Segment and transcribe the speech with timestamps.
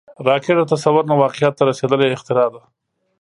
[0.27, 2.61] راکټ د تصور نه واقعیت ته رسیدلی اختراع ده